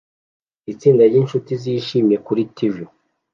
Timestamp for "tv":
2.55-2.75